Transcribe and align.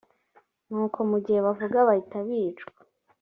nuko 0.69 0.97
mu 1.09 1.17
gihe 1.23 1.39
bavuga 1.45 1.77
bahita 1.87 2.17
bicwa 2.27 2.75